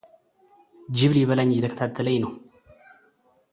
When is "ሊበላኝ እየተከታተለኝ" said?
1.15-2.17